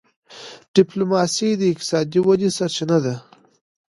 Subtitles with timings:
[0.75, 3.15] ډيپلوماسي د اقتصادي ودي سرچینه ده.